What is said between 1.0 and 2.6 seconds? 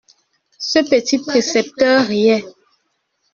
précepteur riait.